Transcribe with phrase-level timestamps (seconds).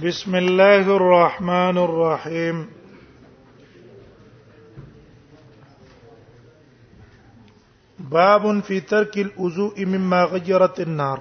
[0.00, 2.60] بسم الله الرحمن الرحيم
[7.98, 11.18] باب في ترك الوضوء مما غيرت النار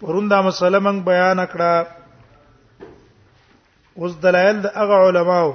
[0.00, 1.86] پروندا مسله من بیان کړه
[3.96, 5.50] اوس دلایل د هغه علماو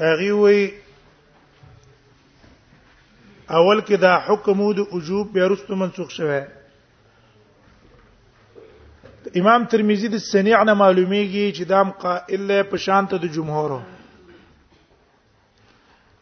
[0.00, 0.68] هغه وی
[3.50, 6.46] اول کې دا حکم د وجوب به رستو منسوخ شوه
[9.40, 13.78] امام ترمذی د سنیع نه معلومیږي چې دام قائل په شان ته د جمهور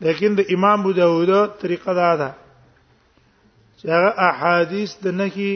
[0.07, 2.31] لیکن د امام ابو داوود طریقه دا ده
[3.79, 5.51] چې هغه احادیث د نهي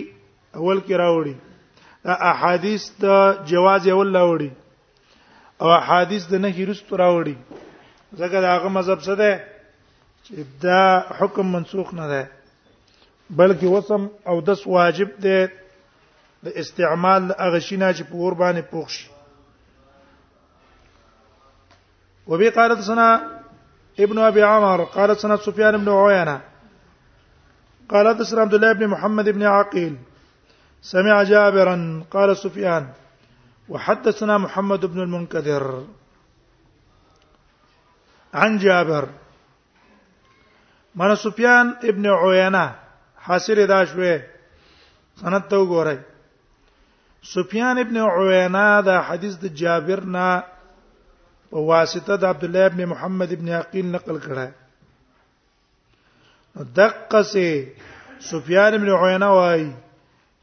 [0.57, 1.35] اول کې راوړي
[2.05, 3.05] دا احادیث د
[3.53, 4.51] جواز اول راوړي
[5.63, 7.37] او احادیث د نهي رست راوړي
[8.21, 9.33] ځکه دا هغه مذهب څه ده
[10.25, 10.83] چې دا
[11.19, 12.23] حکم منسوخ نه ده
[13.37, 15.49] بلکې وسم او دس واجب ده
[16.45, 19.07] د استعمال هغه شینه چې ور باندې پوښ شي
[22.31, 23.09] وبي قالت سنا
[24.05, 26.41] ابن ابي عمر قالت سنا سفيان بن عوينا
[27.91, 29.95] قالت سنا عبد الله بن محمد بن عقيل
[30.93, 31.77] سمع جابرا
[32.11, 32.89] قال سفيان
[33.69, 35.85] وحدثنا محمد بن المنكدر
[38.35, 39.09] عن جابر
[40.95, 42.75] من سفيان ابن عوينا
[43.19, 44.27] حاصل دا شويه
[45.17, 46.07] سند ته
[47.29, 50.29] سفیان ابن عوینه دا حدیث د جابر نه
[51.51, 54.47] په واسطه د عبد الله ابن محمد ابن عقیل نقل کړه
[56.81, 57.49] دقه سي
[58.31, 59.65] سفیان ابن عوینه وای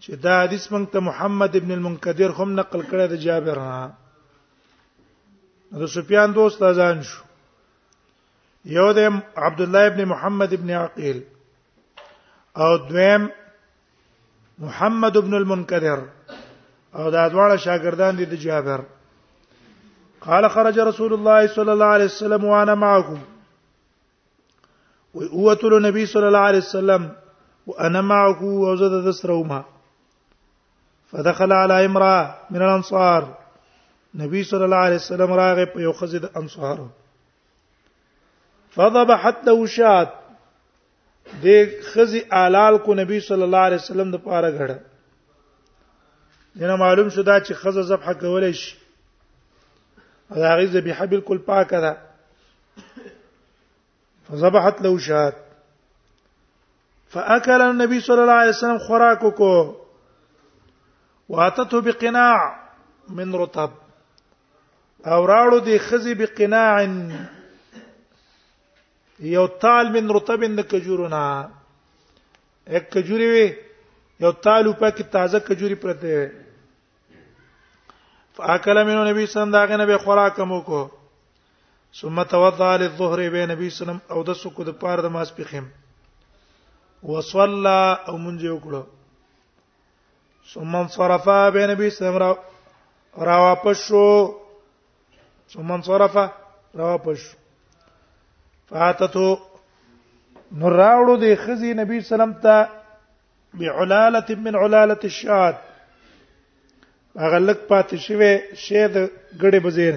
[0.03, 3.79] چې دا حدیث مونږ ته محمد ابن المنکدر هم نقل کړی د جابر نه
[5.79, 7.21] د سفیان دوست ازان شو
[8.75, 9.01] یو د
[9.47, 11.17] عبد الله ابن محمد ابن عقیل
[12.63, 13.23] او دویم
[14.63, 15.99] محمد ابن المنکدر
[16.97, 18.81] او دا دواړه شاګردان دي د جابر
[20.27, 23.19] قال خرج رسول الله صلى الله عليه وسلم وانا معكم
[25.13, 27.09] وقوت النبي صلى الله عليه وسلم
[27.67, 29.63] وانا معه وزاد ذسرهما
[31.13, 33.29] فدخل على امراه من الانصار
[34.15, 36.85] النبي صلى الله عليه وسلم راغب په یو خزه د انصار
[38.79, 40.13] فضبحت له شات
[41.47, 44.77] د خزي علال کو نبی صلى الله عليه وسلم د پاره غړ
[46.59, 48.75] دنه معلوم شو دا چې خزه ذبح کولای شي
[50.35, 51.97] دا غي ذبیحه بالکل پاکه ده
[54.31, 55.35] فذبحت له شات
[57.15, 59.75] فاكل النبي صلى الله عليه وسلم خوراكه
[61.29, 62.59] واتته بقناع
[63.19, 63.71] من رطب
[65.05, 66.89] او راړو دي خزي بقناع
[69.19, 71.25] یو طال من رطب د کجورنا
[72.71, 73.55] یک کجوري وي
[74.19, 76.46] یو طالو پاکي تازه کجوري پرته وي
[78.37, 80.89] فاکل منو نبی سن داغه نبی خوراک مو کو
[82.01, 85.65] ثم توضا للظهر به نبی سلم او د سکو د پاره د ماس پخیم
[87.09, 88.83] وصلى او مونږ یو کړو
[90.53, 92.17] ثم انصرف به نبی و سلم
[93.27, 94.05] را واپس شو
[95.53, 96.29] ثم انصرف را
[96.93, 97.27] واپس
[98.69, 99.27] فاتتو
[100.61, 102.67] نور راوړو د خزي نبی سلام ته
[103.61, 105.57] بعلالة من علالة الشات
[107.23, 108.31] هغه لک پاتې شوی
[108.63, 108.97] شه د
[109.41, 109.95] غړې بزیر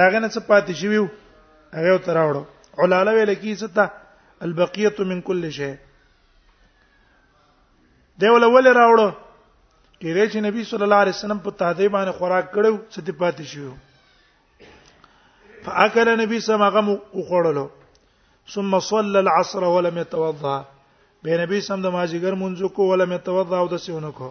[0.00, 0.98] هغه نه څه پاتې شوی
[1.76, 2.42] هغه تر راوړو
[2.82, 3.84] علاله ویل کی ستا
[4.48, 5.72] البقيه من كل شيء
[8.20, 9.10] دی ول ول راوړو
[10.02, 13.44] کله چې نبی صلی الله علیه وسلم په تادی باندې خوراک کړو څه دې پاتې
[13.54, 13.72] شوی
[15.66, 17.66] فاكل نبی سما غم وخړلو
[18.54, 20.56] ثم صلى العصر ولم يتوضا
[21.26, 24.28] به نبی سم د ماجیګر منځ کو ولم يتوضا او د سیونه کو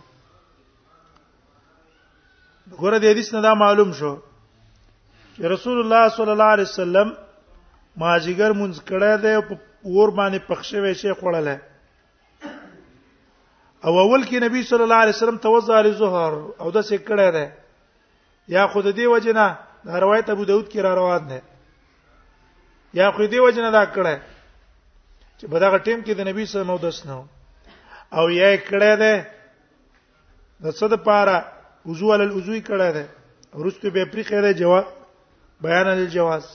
[2.72, 4.16] ګوره د حدیث نه دا معلوم شو
[5.36, 7.08] چې رسول الله صلی الله علیه وسلم
[8.02, 9.56] ماجیګر مونږ کړه دی په
[9.98, 11.48] ور باندې پخښوي شي خړل
[13.86, 17.28] او اول کې نبی صلی الله علیه وسلم توزع علی زهر او د څه کړه
[17.36, 17.48] دی
[18.56, 19.46] یا خود دې وجنه
[19.86, 21.40] دا روایت ابو داود کې را روان ده
[22.94, 24.16] یا خو دې وجنه دا کړه
[25.40, 27.28] چې په دا ټیم کې د نبی صلی الله علیه وسلم
[28.18, 29.14] او یا کړه ده
[30.64, 31.38] د څه د پاره
[31.86, 33.06] وضو ول الوضو کړه ده
[33.62, 34.86] ورستو به پری خیره جواب
[35.66, 36.46] بیان الجواز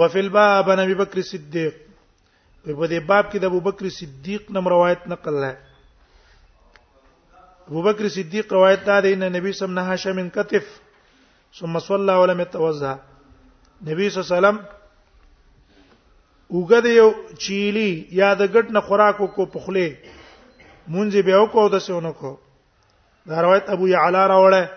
[0.00, 1.74] وفي الباب نبي بکر صدیق
[2.64, 5.52] په دې باب کې د ابو بکر صدیق نم روایت نقل ده
[7.68, 10.64] ابو بکر صدیق روایت دا دی نه نبی صلی الله علیه وسلم من کتف
[11.60, 12.92] ثم صلى ولم يتوضا
[13.90, 14.56] نبی صلی الله علیه وسلم
[16.56, 17.08] وګد یو
[17.44, 17.92] چیلی
[18.22, 22.32] یا د ګټ نه خوراک کو پخله مونږ به وکړو د سونو کو
[23.28, 24.70] دا روایت ابو یعلا راوړه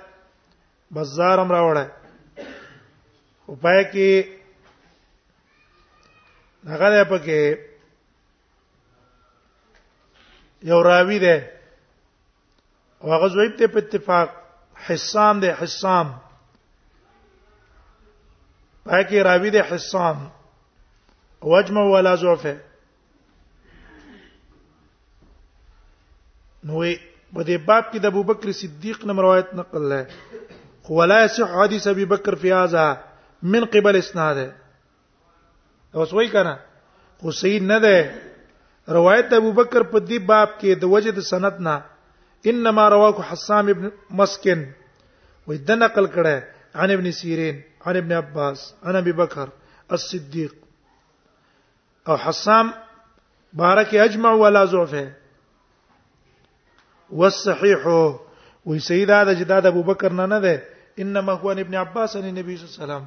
[0.97, 1.85] بازار هم راوړه
[3.45, 4.09] او پای کې
[6.71, 7.39] هغه ده پکې
[10.69, 11.37] یو راوی ده
[13.01, 14.27] او هغه زویب ته په اتفاق
[14.87, 16.07] حسام ده حسام
[18.85, 20.17] پای کې راوی ده حسام
[21.55, 22.55] وجمه ولا زوفه
[26.63, 26.93] نوې
[27.33, 30.01] په دې باب کې د ابوبکر صدیق نه روایت نقل ده
[30.87, 32.85] خو لا صح حدیث ابي بکر في هذا
[33.55, 34.37] من قبل اسناد
[35.95, 36.55] او سوي کنه
[37.21, 37.97] خو صحیح نه ده
[38.97, 41.75] روایت ابو بکر په دې باب کې د وجد سند نه
[42.53, 43.85] انما رواه حسام ابن
[44.19, 44.59] مسكن
[45.47, 46.35] وې د نقل کړه
[46.81, 47.55] عن ابن سيرين
[47.85, 49.47] عن ابن عباس عن ابي بكر
[49.97, 50.53] الصديق
[52.11, 52.67] او حسام
[53.65, 55.07] بارك اجمع ولا ضعفه
[57.17, 57.81] والصحيح
[58.69, 60.55] وي سيدا د جداد ابو بکر نه نه ده
[61.05, 63.05] انما هو ابن عباس ان نبی صلی الله علیه وسلم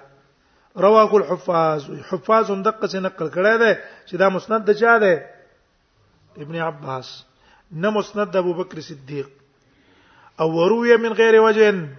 [0.86, 1.80] رواه الحفاظ
[2.12, 3.72] حفاظ هم دقه څخه نقل کړه ده
[4.08, 5.14] چې دا مسند د چا ده
[6.46, 7.08] ابن عباس
[7.84, 9.30] نه مسند ابو بکر صدیق
[10.40, 11.90] او وروي من غیر وجهن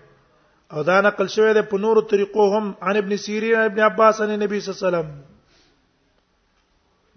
[0.72, 4.30] او دا نقل شوی دی په نورو طریقو هم عن ابن سیرین ابن عباس ان
[4.44, 5.08] نبی صلی الله علیه وسلم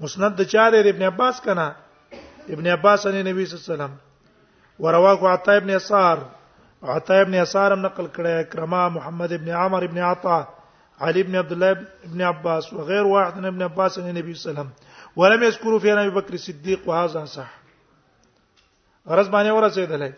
[0.03, 1.67] مسند د چا دی ابن عباس کنا
[2.57, 3.93] ابن عباس ان نبی صلی الله علیه وسلم
[4.85, 6.17] ورواه عطا ابن يسار
[6.95, 10.39] عطا ابن يسار هم نقل کړی کرما محمد ابن عمر ابن عطا
[11.07, 11.69] علي ابن عبد الله
[12.11, 14.69] ابن عباس وغير واحد من ابن عباس ان النبي صلى الله عليه وسلم
[15.19, 17.49] ولم يذكروا فيها ابي بكر الصديق وهذا صح
[19.09, 20.13] غرض باندې ورسېدلای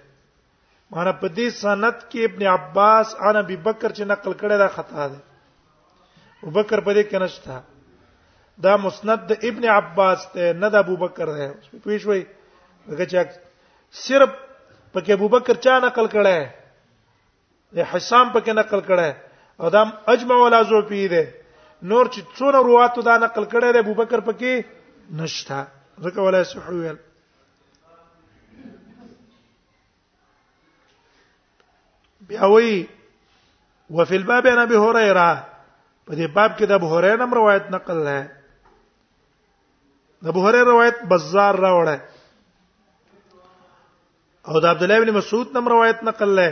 [0.95, 5.03] مانه په دې سند کې ابن عباس عن ابي بکر چې نقل کړی دا خطا
[5.11, 5.19] ده
[6.43, 7.53] ابو بکر په دې کې نشته
[8.65, 11.47] دا مسند د ابن عباس ته نه د ابو بکر ده
[11.85, 12.21] پیښ وای
[12.89, 13.17] هغه چې
[14.05, 14.31] صرف
[14.93, 16.41] پکې ابو بکر چا نقل کړی
[17.77, 19.09] ده حسام پکې نقل کړی
[19.63, 19.83] او دا
[20.15, 21.23] اجمع ولا زو پی ده
[21.81, 24.63] نور چې څونه رواتو دا نقل کړی ده ابو بکر پکې
[25.21, 25.61] نشته
[26.03, 26.97] ځکه ولا صحویل
[32.31, 32.87] بیا وی
[33.89, 35.31] وفي الباب عن ابي هريره
[36.07, 38.19] په دې باب کې د ابو هريره نم روایت نقل ده
[40.23, 41.99] د ابو هريره روایت بازار راوړه
[44.47, 46.47] او د عبد الله بن مسعود نم روایت نقل ده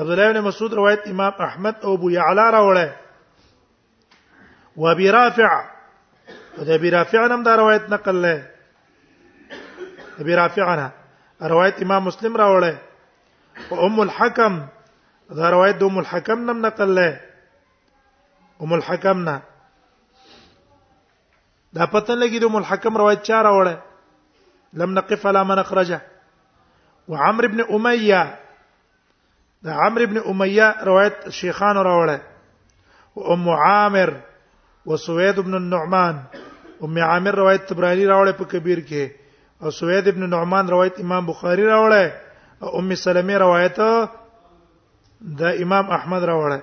[0.00, 2.88] عبد الله بن مسعود روایت امام احمد او ابو يعلى راوړه
[4.76, 5.50] و ابي رافع
[6.58, 8.50] د ابي رافع نم دا روایت نقل ده
[10.26, 10.90] ابي رافع نه
[11.56, 12.74] روایت امام مسلم راوړه
[13.72, 14.64] ام الحكم
[15.36, 17.12] دا روایت د ام الحکم نم نقل لای
[18.62, 19.38] ام الحکم نا
[21.74, 23.74] دا پته لګی د ام الحکم روایت چا راوړه
[24.80, 26.00] لم نقف على من اخرجه
[27.08, 28.38] وعمر ابن اميه
[29.64, 32.20] دا عمرو ابن اميه روایت شیخان راوړه
[33.16, 34.10] وام عامر
[34.86, 36.22] وسويد ابن النعمان
[36.84, 39.10] ام عامر روایت تبرانی راوړه په کبیر کې
[39.64, 42.04] او سويد ابن نعمان روایت امام بخاری راوړه
[42.62, 43.78] ام سلمہ روایت
[45.40, 46.60] د امام احمد راوړه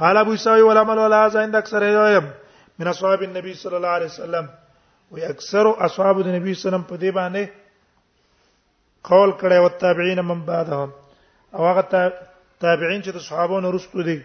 [0.00, 2.24] قال ابو سعيد ولا عمل ولا عند اکثر ایم
[2.78, 4.46] من اصحاب النبي صلى الله عليه وسلم
[5.12, 7.44] و اکثر اصحاب النبي صلى الله عليه وسلم په دې باندې
[9.10, 10.90] قول کړي او تابعین من بعدهم
[11.54, 11.82] او هغه
[12.60, 14.20] تابعین چې د صحابانو رسول دي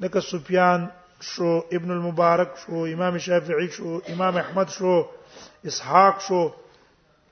[0.00, 0.86] لکه سفیان
[1.32, 4.94] شو ابن المبارک شو امام شافعی شو امام احمد شو
[5.70, 6.42] اسحاق شو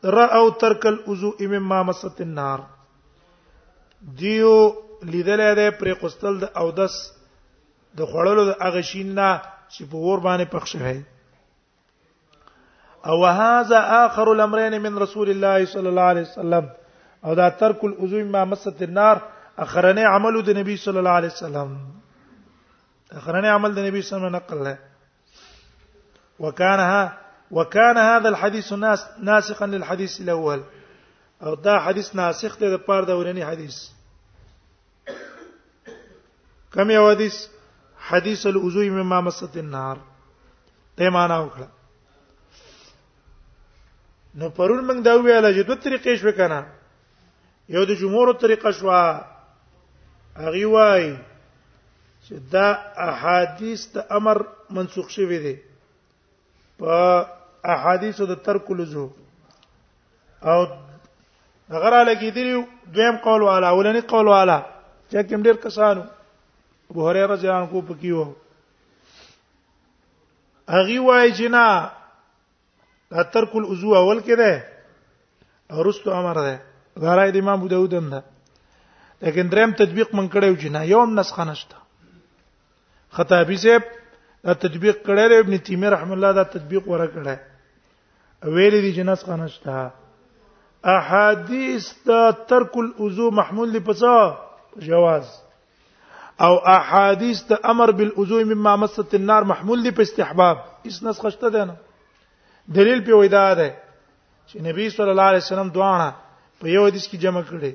[0.04, 2.59] راو ترک الوضو مما مست النار
[4.21, 4.52] دیو
[5.02, 6.95] لیدلې ده پرې قستل د او دس
[8.00, 9.28] د خړلو د اغه شیننا
[9.73, 11.00] چې په ور باندې پخ شوی
[13.12, 16.64] او هاذا اخر الامرين من رسول الله صلى الله عليه وسلم
[17.25, 19.23] او دا ترک الوضو مما مست النار
[19.66, 21.76] اخرنه عمل د نبی صلی الله علیه وسلم
[23.23, 24.76] اخرنه عمل د نبی صلی الله علیه وسلم نقل ہے
[26.45, 30.64] وکانها وكان هذا الحديث ناس ناسخا للحديث الاول
[31.42, 33.76] او دا حديث ناسخ ده د پاره ورني حديث
[36.73, 37.47] كم يا حديث
[37.99, 39.99] حديث الوضوء مما مست النار
[40.97, 41.69] ته معنا وکړه
[44.35, 46.66] نو پرون موږ دا ویل چې دوه طریقې شو کنه
[47.69, 51.16] یو د جمهور طریقه شو هغه وای
[52.28, 55.59] چې دا احادیث ته امر منسوخ شوی دی
[56.78, 57.39] په
[57.74, 59.08] احادیث د ترک لزو
[60.50, 60.64] او
[61.70, 62.62] دغه را لګیدلی
[62.94, 64.58] دویم قول والا اولنی قول والا
[65.10, 66.02] چې کوم ډیر کسانو
[66.90, 68.32] ابو هريره رضی الله عنه پکې وو
[70.68, 71.90] هغه وایي چې نه
[73.34, 74.62] ترک الوضو اول کې ده
[75.72, 76.56] او رستو امر ده
[77.04, 78.22] دا راي د امام ابو داود هم ده
[79.22, 81.76] لیکن دریم تطبیق من کړو چې نه یوم نسخه نشته
[83.18, 83.82] خطابی صاحب
[84.48, 87.38] دا تطبیق کړی ابن تیمیه رحم الله دا تطبیق ورکړی
[88.44, 89.88] ویل دي جناس قنشتا
[90.85, 94.28] احادیث ته ترک الوضو محمول لپسا
[94.76, 95.26] جواز
[96.40, 101.64] او احادیث ته امر بالوضو مما مست النار محمول لپ استحباب اس نسخه شته ده
[101.64, 101.75] نه
[102.68, 103.76] دلیل په وېدا ده
[104.49, 106.11] چې نبی صلی الله علیه وسلم دعانه
[106.61, 107.73] په یو حدیث کې جمع کړي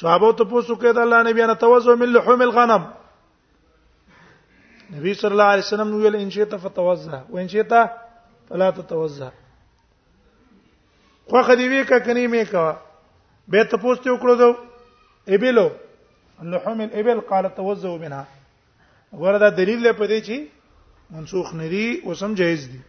[0.00, 2.84] صحابه ته پوښتنه کړه الله نبی انا توزو من لحوم الغنم
[4.94, 7.72] نبی صلی الله علیه وسلم ویل ان شئت فتوزع وان شئت
[8.48, 9.28] فلا تتوزع
[11.30, 12.72] خو خدي وی ک کني می کا
[13.50, 14.56] به ته پوښتې وکړو دو
[15.34, 15.68] ابلو
[16.52, 18.26] لحم الابل قال توزو منها
[19.24, 20.48] وردا دلیل له پدې چی
[21.16, 22.80] منسوخ ندي وسم جایز دي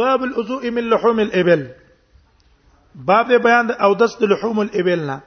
[0.00, 1.66] باب الوضوء من لحوم الابل
[3.10, 5.18] باب بیان د او دست لحوم الابل نه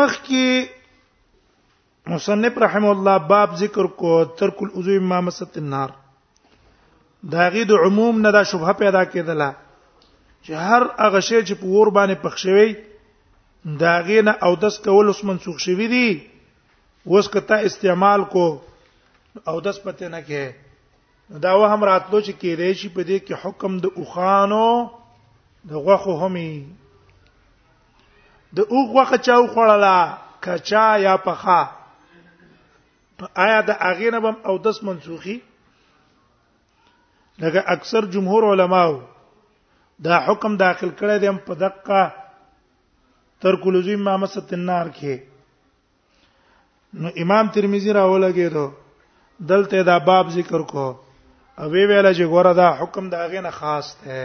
[0.00, 0.68] مخ کې
[2.14, 5.90] مصنف رحم الله باب ذکر کو ترک الوضوء ما مست النار
[7.24, 9.50] دا غي د عموم نه دا شبهه پیدا کېدله
[10.44, 12.74] چې هر هغه شی چې په ور باندې پخښوي
[13.82, 16.10] دا غي نه او دس کول اوس منسوخ شوی دی
[17.06, 18.46] اوس کته استعمال کو
[19.48, 23.34] او دس پته نه کې دا و هم راتلو چې کېدې شي په دې کې
[23.42, 24.90] حکم د اوخانو
[25.72, 26.52] د غوخو همي
[28.60, 31.60] د اوغوخه چاو خړلا کچا یا پخا
[33.18, 35.38] په آیا د اغینه بم او دس منسوخي
[37.40, 38.94] لکه اکثر جمهور علماو
[40.04, 42.02] دا حکم داخل کړی دی په دقه
[43.44, 45.14] تر کلوزی مامست النار کې
[47.02, 48.66] نو امام ترمذی راولګی دو
[49.52, 50.86] دلته دا باب ذکر کو
[51.58, 54.20] او وی ویل چې ګوره دا حکم دا غینه خاص دی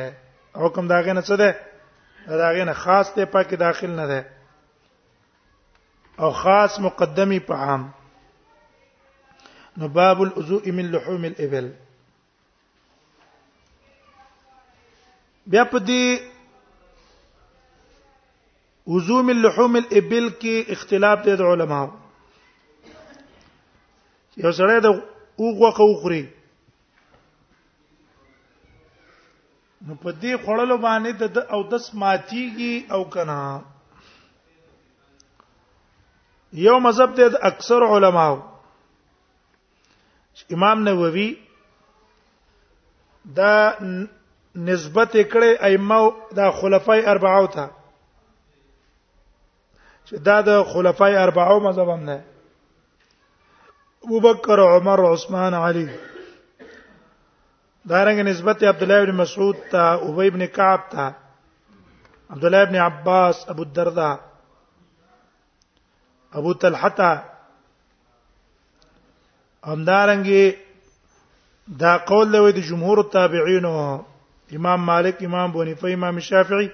[0.63, 1.51] حکم دا غینه څه دی
[2.43, 4.21] دا غینه خاص دی پکې داخل نه دی
[6.25, 7.83] او خاص مقدمی په عام
[9.81, 11.67] نو باب الوضوء من لحوم الابل
[15.51, 16.03] بیا په دې
[18.91, 21.89] وزوم اللحوم الابل کې اختلاف دي د علماو
[24.45, 24.87] یو سره د
[25.39, 26.21] اوغوخه وخوري
[29.87, 33.37] نو په دې خړلو باندې د او د سماتيږي او کنه
[36.63, 38.35] یو مذهب دی د اکثر علماو
[40.55, 41.29] امام نووي
[43.39, 43.53] دا
[44.55, 47.65] نسبت کړي ائمه د خلفای اربعه او ته
[50.07, 52.23] چې دا د خلفای اربعه مذهب هم نه
[54.05, 55.87] ابو بکر عمر عثمان علی
[57.89, 59.79] دا رنګ نسبت عبد الله ابن مسعود ته
[60.09, 61.11] ابی ابن کعب ته
[62.29, 64.17] عبد الله ابن عباس ابو الدرداء
[66.33, 67.21] ابو طلحه ته
[69.65, 70.55] همدارنګي
[71.67, 74.03] دا قول دی د جمهور تابعینو
[74.55, 76.69] امام مالک امام بونیفه امام شافعی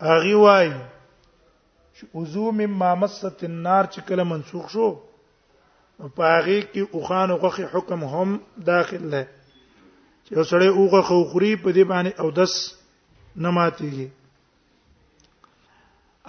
[0.00, 0.72] اغي وای
[2.14, 4.86] وضو مما مست النار چې کله منسوخ شو
[5.98, 9.24] په هغه کې اوخان اوغه حکم هم داخل دی
[10.26, 12.54] چې سړی اوغه خوخري په دې باندې او دس
[13.36, 14.08] نه ماتيږي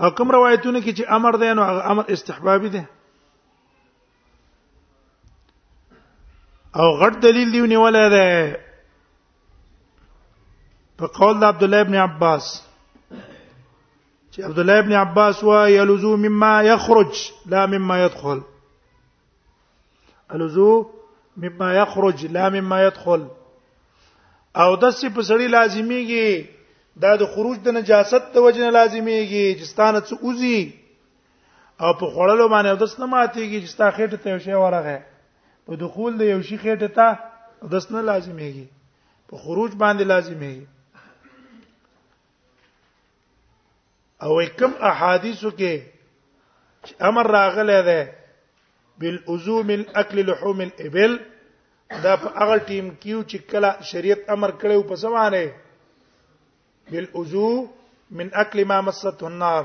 [0.03, 2.83] او کوم روایتونه کې چې امر دی نو امر استحبابي دی
[6.79, 8.27] او غټ دلیل دی ونیول دی
[11.01, 12.47] په قول د عبد الله ابن عباس
[14.33, 17.13] چې عبد الله ابن عباس وا یلزو مما یخرج
[17.53, 18.41] لا مما يدخل
[20.35, 20.67] الزو
[21.43, 23.21] مما یخرج لا مما يدخل
[24.61, 26.45] او د سې په سړی لازمیږي
[27.03, 30.73] دا د خروج د نجاست د وجنه لازمیږي چې ستانه څه اوزي
[31.83, 35.01] او په خړلو باندې د سنه ماتيږي چې ستا خېټه ته یو شی ورغه
[35.65, 38.67] په دخول د یو شی خېټه ته د سنه لازمیږي
[39.33, 40.65] په خروج باندې لازمیږي
[44.25, 45.73] او کوم احادیثو کې
[47.09, 48.01] امر راغلی دی
[48.99, 51.11] بالعزوم الاكل لحوم الابل
[52.03, 55.45] دا په هغه ټیم کیو چې کله شریعت امر کړو په سمانه
[56.91, 57.47] بالعزو
[58.19, 59.63] من اكل ما مسته النار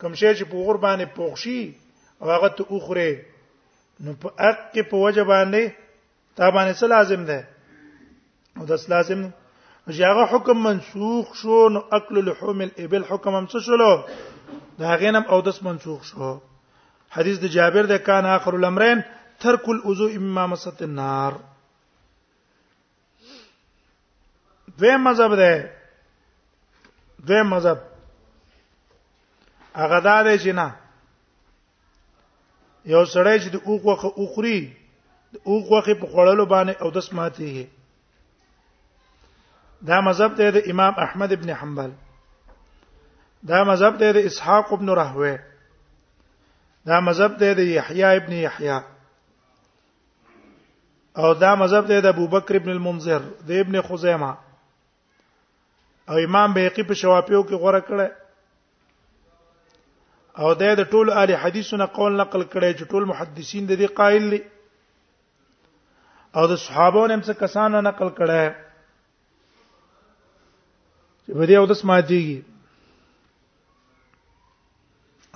[0.00, 1.60] کوم شی چې په قربانه پوښي
[2.20, 3.10] او هغه ته اوخره
[4.04, 5.64] نو په اق کې په وجه باندې
[6.36, 7.38] تا باندې څه لازم ده
[8.60, 9.28] او دا لازم
[9.90, 14.02] چې هغه حکم منسوخ شو نو اکل لحوم الابل حکم هم څه شلو
[14.82, 16.36] دا غینم او دس منسوخ شو
[17.16, 19.02] حدیث د جابر د کان اخر الامرین
[19.46, 21.32] ترک الوضوء اما مست النار
[24.80, 25.70] دوی مذهب ده
[27.28, 27.78] دوی مذهب
[29.82, 30.72] هغه دا دی چې نه
[32.94, 34.56] یو سړی چې د اوخ وخه اوخري
[35.34, 37.52] د اوخ وخه په خړلو باندې او دس ماتي
[39.90, 41.90] دا مذهب دی د امام احمد ابن حنبل
[43.48, 45.34] دا مذهب دی د اسحاق ابن راهوی
[46.90, 48.78] دا مذهب دی د یحیی ابن یحیی
[51.20, 54.32] او دا مذهب دی د ابوبکر ابن المنذر د ابن خزیمه
[56.12, 58.08] او امام بیقی په شوافیو کې غوړه کړه
[60.40, 64.30] او د دې ټول اهل حدیثونو قول نقل کړي چې ټول محدثین د دې قائل
[64.34, 64.42] دي
[66.40, 68.70] او د صحابو هم څه کسانو نقل کړي
[71.26, 72.38] چې بده او د سماتيږي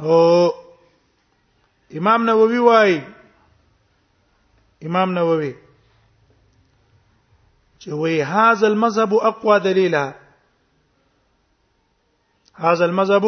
[0.06, 0.14] او
[1.98, 2.92] امام نووي وای
[4.88, 5.52] امام نووي
[7.80, 10.00] چې وای هاذا المذهب اقوى دليلا
[12.64, 13.24] هاذا المذهب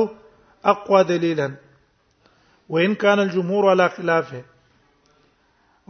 [0.75, 1.49] اقوى دليلا
[2.69, 4.43] وان كان الجمهور على خلافه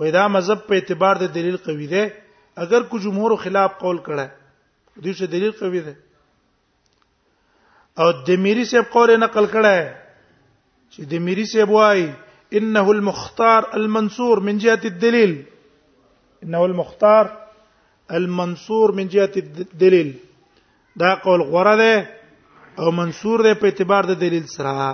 [0.00, 2.02] وإذا مذهب په اعتبار د دلیل قوی دی
[2.64, 4.26] اگر کو جمهور خلاف قول کړه
[5.06, 5.92] دوی څه دلیل قوی دی
[8.00, 9.78] او د میری صاحب قول نقل کړه
[10.92, 12.02] چې د میری صاحب وای
[12.56, 15.32] انه المختار المنصور من جهه الدلیل
[16.44, 17.26] انه المختار
[18.20, 20.10] المنصور من جهه الدلیل
[21.04, 21.98] دا قول غره ده
[22.84, 24.86] او منصور ده په اعتبار د دلیل سره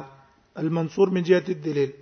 [0.64, 1.92] المنصور من جهه الدلیل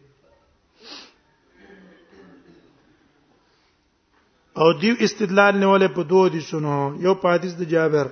[4.62, 8.09] او دیو استدلال نیولې په دوه دي شنو یو په حدیث د جابر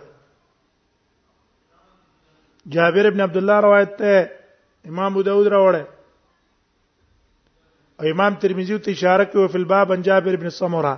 [2.74, 5.86] جابر ابن عبد الله روایت ته امام ابو داود راوړه
[8.00, 10.92] او امام ترمذی ته اشاره کوي په الباب ان جابر ابن سمره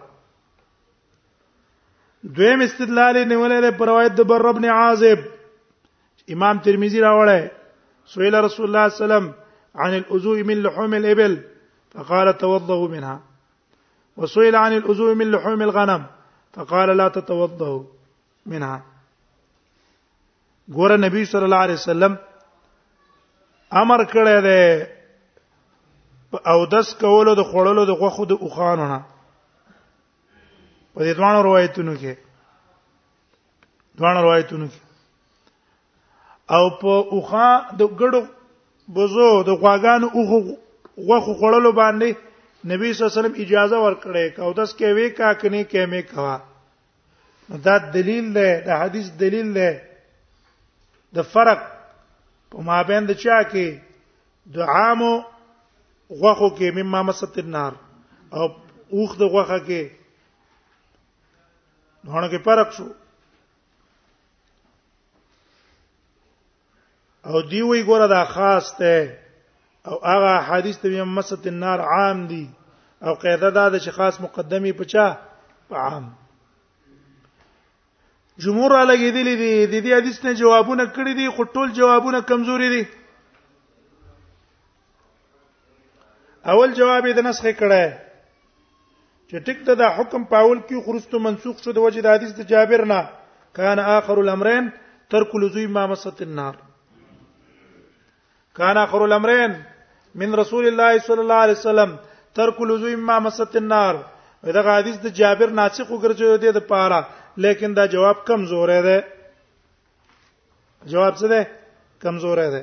[2.39, 5.19] دویم استدلال نیولې پر روایت د بر ابن عازب
[6.37, 7.41] امام ترمذی راوړه
[8.15, 9.35] سئل رسول الله صلی الله علیه وسلم
[9.83, 11.39] عن الاذو من لحوم الابل
[11.97, 13.21] فقال توضؤوا منها
[14.23, 16.05] وسئل عن الاذو من لحوم الغنم
[16.55, 17.83] فقال لا تتوضؤوا
[18.55, 18.92] منها
[20.71, 22.15] ګوره نبی صلی الله علیه وسلم
[23.83, 24.87] امر کړی دی
[26.53, 29.01] او دس کولو د خړلو د غوخو د اوخانو نه
[30.95, 32.13] په دې دوه روایتونو کې
[33.99, 34.81] دوه روایتونو کې
[36.57, 38.21] او په اوخا د ګړو
[38.95, 40.39] بوزو د غواګانو اوخو
[41.07, 42.11] غوخو خړلو باندې
[42.71, 46.03] نبی صلی الله علیه وسلم اجازه ورکړې او دس کې وې کا کني کې مې
[46.15, 46.35] کوا
[47.65, 49.71] دا دلیل دی دا حدیث دلیل دی
[51.15, 51.61] د فرق
[52.51, 53.69] په مابین د چا کې
[54.55, 55.15] د عامو
[56.21, 57.73] غوخو کې مما مست النار
[58.37, 58.43] او
[58.97, 59.83] اوخ د غوخه کې
[62.05, 62.87] دونه کې فرق شو
[67.29, 68.95] او دی وی ګوره دا خاص ته
[69.89, 72.45] او هغه حدیث ته مست النار عام دي
[73.07, 75.07] او قاعده دا د شخص مقدمي پچا
[75.83, 76.05] عام
[78.41, 82.69] جمهور را لګیدلې دي د دې حدیث نه جوابونه کړی دي خو ټول جوابونه کمزوري
[82.75, 82.85] دي
[86.53, 87.85] اول جواب یې د نسخ کړه
[89.29, 92.43] چې ټیک ته د حکم پاول کې خرستو منسوخ شو د وجه د حدیث د
[92.51, 93.01] جابر نه
[93.57, 94.69] کان اخر الامرین
[95.11, 96.55] ترک لزوی ما مست النار
[98.57, 99.53] کان اخر الامرین
[100.21, 101.97] من رسول الله صلی الله علیه وسلم
[102.35, 103.95] ترک لزوی ما مست النار
[104.57, 107.01] دغه حدیث د جابر ناسخ وګرځیدو د پاره
[107.45, 108.99] لیکن دا جواب کمزور دی
[110.91, 111.43] جواب څه دی
[112.03, 112.63] کمزور دی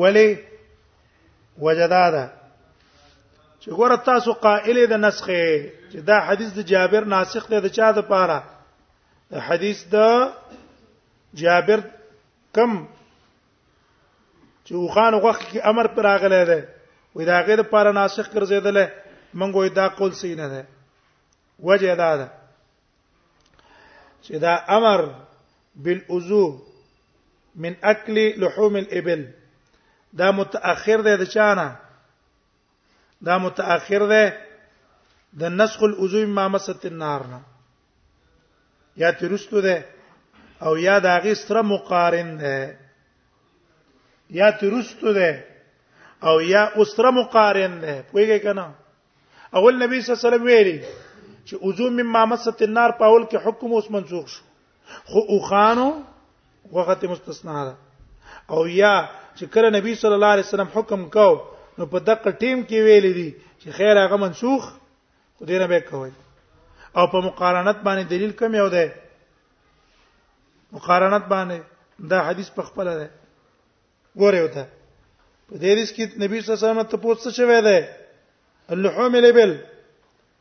[0.00, 0.26] ولی
[1.58, 2.26] وجدادا
[3.62, 5.40] چې ګوره تاسو قائل د نسخه
[5.92, 8.38] چې دا حدیث د جابر ناسخ دی د چا د پاره
[9.32, 9.96] د حدیث د
[11.42, 11.80] جابر
[12.56, 12.70] کم
[14.66, 16.60] چې وخان وخت کې امر پر راغلی دی
[17.16, 18.84] وې دا غیر پر ناسخ ګرځیدل
[19.34, 20.64] منګوې دا قول سینه ده
[21.62, 22.28] وجه دا ده
[24.24, 25.04] چې دا امر
[25.74, 26.46] بالعذو
[27.54, 29.28] من اكل لحوم الابل
[30.12, 31.76] دا متأخر ده د چانه
[33.20, 34.38] دا متأخر ده
[35.32, 37.40] د نسخ العذو مما مست النار نه
[38.96, 39.84] یا ترستو ده
[40.62, 42.78] او یا دا غي سره مقارن ده
[44.30, 45.44] یا ترستو ده
[46.24, 48.74] او یا اسره مقارن ده کویږي کنه
[49.54, 50.84] اول نبی صلی الله علیه وسلم ویلي
[51.48, 54.42] چې عزوم مما مست النار په اول کې حکم اوس منسوخ شو
[55.12, 55.88] خو او خانو
[56.76, 57.74] وخت مستثنا ده
[58.54, 58.94] او یا
[59.36, 61.28] چې کله نبی صلی الله علیه وسلم حکم کو
[61.78, 63.28] نو په دغه ټیم کې ویل دي
[63.60, 64.66] چې خیر هغه منسوخ
[65.36, 66.10] خو دینه به کوي
[66.96, 68.90] او په مقارنت باندې دلیل کم یو ده
[70.78, 73.08] مقارنت باندې دا حدیث په خپل ده
[74.16, 77.78] ګوره وته په دې حدیث کې نبی صلی الله علیه وسلم ته پوښتنه شوې ده
[78.76, 79.58] اللحوم لبل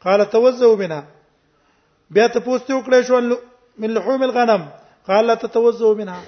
[0.03, 0.99] قال توزو بنا
[2.13, 3.19] بیا ته پوسټ وکړې شو
[3.81, 4.63] من لحوم الغنم
[5.09, 6.23] قال لا تتوزو منها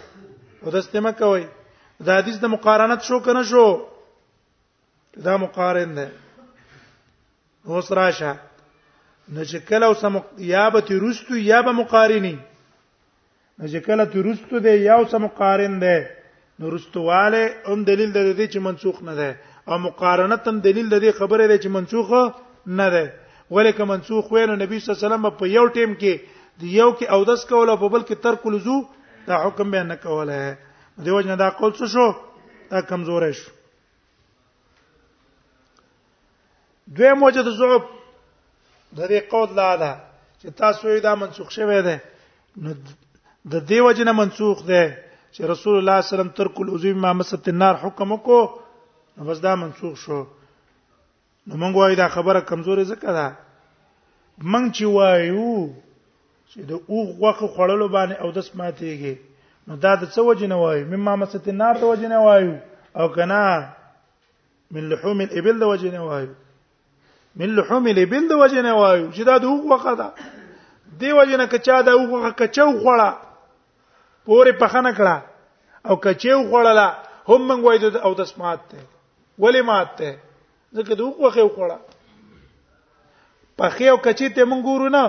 [0.65, 1.45] ودستمه کوي
[2.07, 3.63] دا حدیث د مقارنت شو کنه شو
[5.27, 6.07] دا مقارن ده
[7.65, 8.31] اوس راشه
[9.29, 10.05] نو چې کله اوس
[10.53, 12.35] یا به ترستو یا به مقارنی
[13.59, 16.03] نو چې کله ترستو ده یا اوس مقارن ده
[16.59, 19.29] نو رستواله هم دلیل ده چې منسوخ نه ده
[19.71, 22.35] او مقارنت هم دلیل ده خبره ده چې منسوخه
[22.81, 23.20] نه ده
[23.55, 26.13] ولیک منسوخ وینو نبی صلی الله علیه وسلم په یو ټیم کې
[26.61, 28.75] دی یو کې او دس کول او په بل کې ترک لزو
[29.27, 30.57] دا حکم به نه کوله
[31.07, 32.07] دیو جن دا قول څه شو
[32.71, 33.49] دا کمزور شو
[36.95, 37.83] دوی موجه د زوب
[38.97, 39.91] د دې قول لا ده
[40.41, 41.95] چې تاسو دا منسوخ شوه ده
[42.63, 42.75] نو
[43.53, 44.83] د دیو جن منسوخ ده
[45.33, 48.39] چې رسول الله صلی الله علیه وسلم ترک العزو ما مست النار حکم کو
[49.17, 50.19] نو بس دا منسوخ شو
[51.47, 53.27] نو موږ وایو دا خبره کمزورې ځکه ده
[54.43, 55.69] موږ چې وایو
[56.51, 59.15] چې د اوغ وخه خړلو باندې او د سماتېږي
[59.67, 62.53] نو دا د څه وجه نه وایو مما مست النار د وجه نه وایو
[62.99, 63.43] او کنا
[64.77, 66.31] من لحوم الابل د وجه نه وایو
[67.41, 70.09] من لحوم الابل د وجه نه وایو چې دا د اوغ وخه ده
[71.01, 73.09] دی وجه نه کچا د اوغ وخه کچو خړه
[74.25, 75.17] پورې پخنه کړه
[75.89, 76.87] او کچو خړله
[77.29, 78.79] هم موږ وایو او د سمات ته
[79.39, 80.11] ولې مات ته
[80.75, 81.77] ځکه دوه وخه وخوړه
[83.57, 85.03] پخې او کچې ته مونږ ګورو نه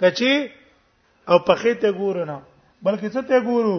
[0.00, 0.34] کچې
[1.30, 2.38] او پخې ته ګورو نه
[2.86, 3.78] بلکې څه ته ګورو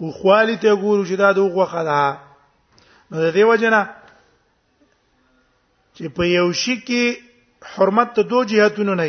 [0.00, 2.00] او خوالی ته ګورو چې دا دوه وخه ده
[3.10, 3.80] نو د دې وجنه
[5.94, 7.04] چې په یو شي کې
[7.74, 9.06] حرمت ته دوه جهتونه نه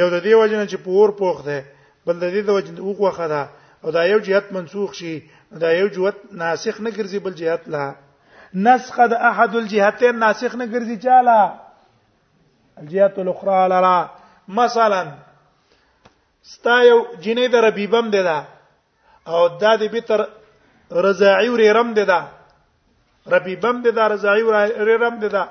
[0.00, 1.58] یو د دې وجنه چې په اور پوخ ده
[2.06, 3.42] بل د دې د وجنه وخه ده
[3.84, 5.14] او دا یو جهت منسوخ شي
[5.58, 7.84] دا یو جوت ناسخ نه ګرځي بل جهات لا
[8.54, 11.40] نسخ د احد الجهتين ناسخ نه ګرځي چاله
[12.80, 13.96] الجهات الاخرى لرا
[14.58, 15.02] مثلا
[16.54, 18.38] ستا یو جنې د ربيبم دی دا
[19.26, 20.20] او دا د بتر
[21.06, 22.20] رضاعي ورېرم دی دا
[23.32, 25.44] ربيبم دی دا رضاعي ورېرم دی دا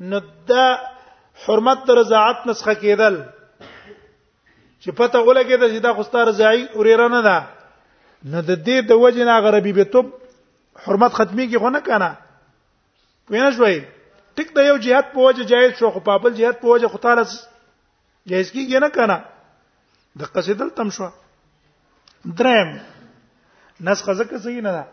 [0.00, 0.18] نو
[0.50, 0.66] دا
[1.44, 3.14] حرمت د رضاعت نسخه کېدل
[4.82, 7.38] چې پته ولګېده چې دا خو ستاره رضاعي ورېره نه ده
[8.24, 10.06] نه د دې د وجه نه غربي به توب
[10.84, 12.10] حرمت ختميږي خو نه کنه
[13.30, 13.80] وینه شوي
[14.36, 16.98] ټیک د یو جهاد په وجه جایز شو خو په بل جهاد په وجه خو
[17.06, 17.24] تعالی
[18.26, 19.16] جایز کیږي نه کنه
[20.20, 21.08] د قصیدل تم شو
[22.40, 22.78] درم
[23.88, 24.84] نسخه زکه صحیح نه ده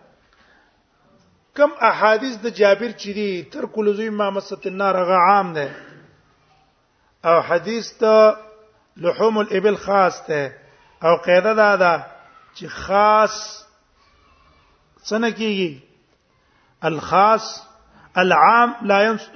[1.59, 5.75] کم احادیث د جابر چې دي تر کلوزوی ما مست النار غ عام ده
[7.29, 8.35] او حدیث ته
[9.05, 10.57] لحوم الابل خاص ده
[11.09, 11.95] او قاعده ده ده
[12.57, 13.33] چې خاص
[15.09, 15.71] څنګه کیږي
[16.89, 17.45] الخاص
[18.15, 18.69] العام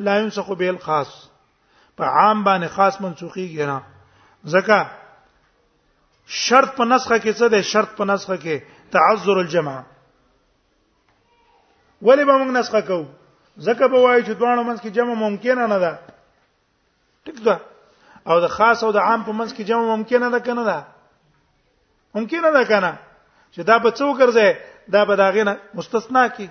[0.08, 1.10] لا ينسخ به الخاص
[2.02, 3.80] په عام باندې خاص منسوخیږي نه
[4.54, 4.80] ځکه
[6.44, 8.56] شرط په نسخه کې څه ده شرط په نسخه کې
[8.98, 9.76] تعذر الجمع
[12.10, 13.06] ولی به موږ نسخه کوو
[13.58, 16.00] ځکه به وایي چې دوه منځ کې جمع ممکن نه ده
[17.30, 17.62] ټیک ده
[18.26, 20.86] او د خاص او د عام په منځ کې جمع ممکن نه ده کنه ده
[22.20, 22.94] ممکن نه ده کنه
[23.54, 24.50] چې دا به څو ګرځي
[24.94, 26.48] دا به داغه نه مستثنا کی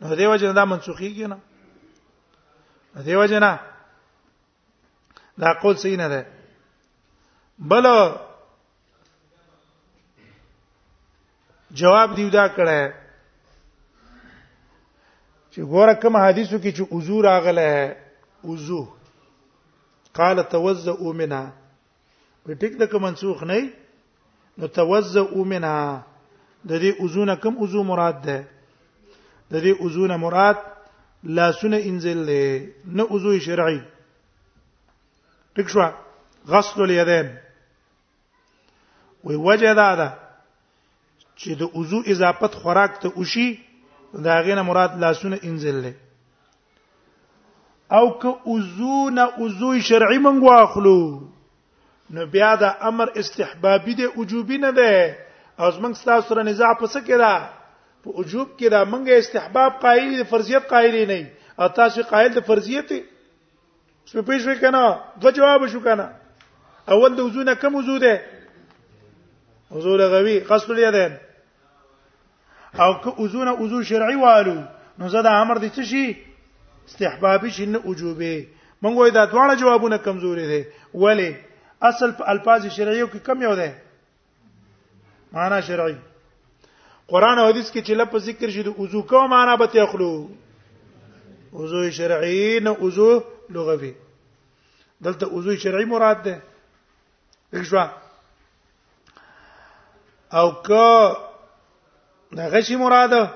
[0.00, 1.38] نو دیو جن دا منسوخی کی نه
[3.06, 3.46] دیو جن
[5.40, 6.20] دا قول صحیح نه ده
[7.58, 7.84] بل
[11.80, 12.82] جواب دیو دا کړه
[15.52, 17.96] چې ګوره کوم حدیثو کې چې عذور راغله
[18.44, 18.84] عذو
[20.20, 21.52] قال توزؤ منها
[22.44, 23.60] په ټیک د کوم منسوخ نه
[24.58, 26.06] نو توزعوا منها
[26.68, 28.38] د دې عضونا کوم عضو مراد ده
[29.50, 30.58] د دې عضونا مراد
[31.24, 33.78] لاسونه انزل له نه عضو شرعي
[35.58, 35.82] ټیک شو
[36.54, 37.28] غسل الیدین
[39.24, 40.08] وی وجه دا ده
[41.36, 43.48] چې د عضو اضافت خوراک ته وشي
[44.28, 45.94] دا غینه مراد لاسونه انزل له
[47.98, 50.94] او که عضو نه عضو شرعي منغو اخلو
[52.10, 55.14] نو بیا دا امر استحبابي دی وجوبي نه دی
[55.58, 57.48] او زمنګ ستاسو سره نزاع پس کړه
[58.04, 61.28] په وجوب کې دا منګه استحباب قایل دی فرضیت قایل نه
[61.60, 66.06] او تاسو قایل د فرضیت څه پېښ وکنه دو جواب شو کنه
[66.92, 68.20] اول د وزونه کم وزو ده
[69.70, 71.12] وزو لغوي قصد الیدین
[72.82, 74.56] او که وزونه وزو شرعي والو
[74.98, 76.16] نو زه دا امر دي څه شي
[76.88, 78.46] استحبابي شنه وجوبه
[78.84, 80.62] مونږ وای دا دواړه جوابونه کمزوري دي
[80.94, 81.36] ولی
[81.80, 83.74] اصل په الفاظ شرعیو کې کم یو ده
[85.32, 85.94] معنا شرعی
[87.12, 90.10] قران او حدیث کې چې لفظ ذکر شي د وضو کو معنا به تخلو
[91.52, 93.08] وضو شرعی نه وضو
[93.56, 93.92] لغوي
[95.06, 96.40] دلته وضو شرعی مراد ده
[97.54, 97.86] دښوا
[100.40, 101.16] او که
[102.38, 103.30] دغه شی مراده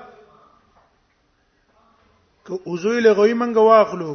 [2.47, 4.13] که وضو لغوي منګه واخلو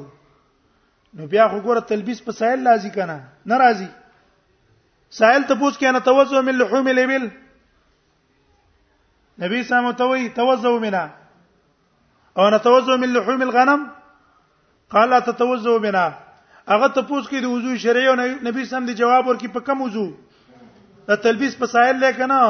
[1.15, 3.89] نو بیا خو ګوره تلبیس په سایل لازم کنه ناراضي
[5.17, 7.29] سائل ته پوښت کنه توزو من لحوم الابل
[9.43, 11.05] نبی سلام توي توزو منا
[12.37, 13.87] او نتوزو من لحوم الغنم
[14.97, 16.05] قال تتوزو منا
[16.69, 18.15] هغه ته پوښت کړي د وضو شریعه
[18.51, 20.07] نبی سم دی جواب ورکړي په کوم وضو
[21.11, 22.41] د تلبیس په سائل لیکنه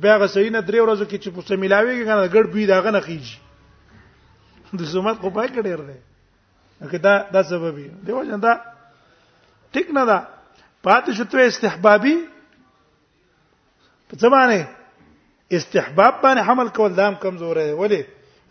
[0.00, 3.00] په هغه صحیح نه درې ورځو کې چې پوسه ملاويږي کنه ګډ بوی داغه نه
[3.00, 3.34] خيږي
[4.80, 5.96] د زومات کو پای کډیر دی
[6.90, 8.52] که دا دا سبب دی دیو جن دا
[9.76, 10.18] ټیک نه دا
[10.84, 12.14] پاتې شتوې استحبابي
[14.12, 14.62] په ځمانه
[15.58, 18.02] استحباب باندې حمل کول دام کمزور دی ولی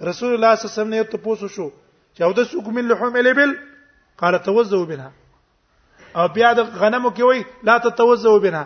[0.02, 1.68] رسول الله صلی الله علیه وسلم نه ته پوسو شو
[2.18, 3.56] چې او د سګمل لحوم الابل
[4.20, 5.12] قال توزو بها
[6.16, 8.64] او بیا د غنمو کې وای لا تتوزو بها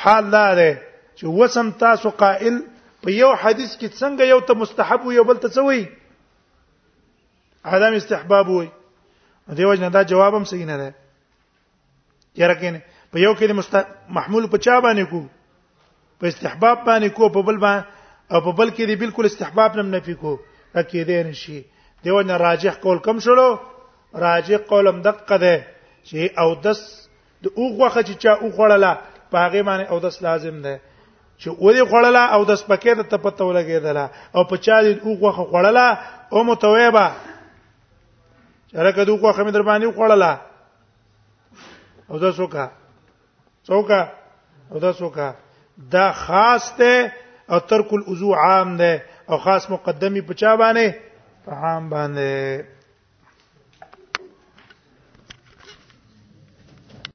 [0.00, 0.78] حال دا ده
[1.18, 2.60] چې وسم تاسو قائل
[3.02, 5.86] په یو حدیث کې څنګه یو ته مستحب یو بل ته څوي
[7.64, 8.68] عدم استحباب وای
[9.56, 10.94] دیو جن دا جواب هم صحیح نه ده
[12.36, 12.80] یاره کینه
[13.12, 15.24] په یو کې محمول په چا باندې کو
[16.20, 17.95] په استحباب باندې کو په بل باندې
[18.32, 20.36] او په بل کې دی بالکل استحباب نم نفي کو
[20.74, 21.60] کې دې نشي
[22.04, 23.48] دیو نه راجح قول کم شلو
[24.24, 25.56] راجح قول هم دقه ده
[26.04, 26.80] چې او دس
[27.46, 28.92] د اوغه چې چا او خړله
[29.30, 30.74] په هغه باندې او دس لازم ده
[31.38, 35.86] چې ودی خړله او دس پکې د تپته ولګېدله او په چا دې اوغه خړله
[36.32, 37.06] او متويبه
[38.72, 40.32] چرګه د اوغه خمه در باندې خړله
[42.10, 42.66] او دس وکا
[43.70, 44.00] څوکا
[44.72, 45.28] او دس وکا
[45.94, 46.92] دا خاص ته
[47.52, 48.92] او ترک الوضو عام ده
[49.30, 50.86] او خاص مقدمي په چا باندې
[51.44, 52.28] په عام باندې